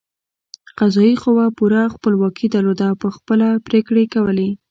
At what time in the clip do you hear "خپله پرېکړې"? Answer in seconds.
3.15-4.03